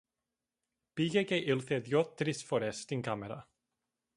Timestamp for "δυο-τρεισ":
1.79-2.43